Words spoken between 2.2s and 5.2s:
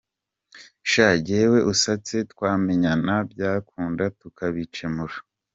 twamenyana byakunda tukabicyemura.